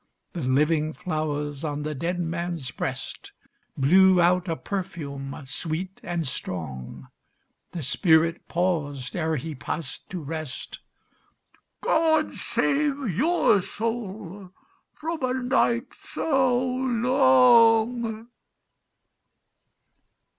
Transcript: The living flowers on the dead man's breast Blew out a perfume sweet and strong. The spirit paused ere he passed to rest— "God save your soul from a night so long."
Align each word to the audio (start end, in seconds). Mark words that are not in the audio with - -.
The 0.33 0.41
living 0.41 0.93
flowers 0.93 1.63
on 1.63 1.83
the 1.83 1.93
dead 1.93 2.19
man's 2.19 2.71
breast 2.71 3.33
Blew 3.77 4.19
out 4.19 4.47
a 4.47 4.55
perfume 4.55 5.39
sweet 5.45 6.01
and 6.01 6.25
strong. 6.25 7.09
The 7.71 7.83
spirit 7.83 8.47
paused 8.47 9.15
ere 9.15 9.35
he 9.35 9.53
passed 9.53 10.09
to 10.09 10.19
rest— 10.19 10.79
"God 11.81 12.33
save 12.33 13.09
your 13.15 13.61
soul 13.61 14.49
from 14.95 15.21
a 15.21 15.35
night 15.35 15.89
so 16.11 16.57
long." 16.59 18.29